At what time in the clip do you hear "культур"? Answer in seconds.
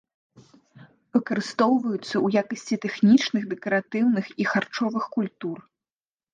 5.21-5.57